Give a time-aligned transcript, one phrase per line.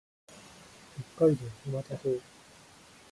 [1.15, 1.45] 北海道
[1.79, 2.19] 沼田町